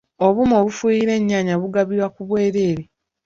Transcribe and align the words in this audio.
Obuuma 0.25 0.55
obufuuyira 0.61 1.11
ennyaanya 1.19 1.55
bugabibwe 1.61 2.07
ku 2.13 2.21
bwereere. 2.27 2.83